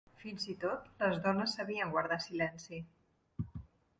Fins 0.19 0.45
i 0.53 0.53
tot 0.61 0.87
les 1.03 1.19
dones 1.25 1.53
sabien 1.59 1.93
guardar 1.95 2.19
silenci. 2.25 2.79